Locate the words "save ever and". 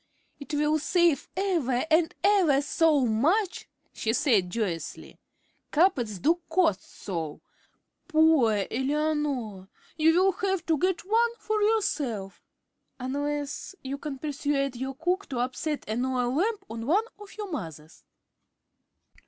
0.79-2.15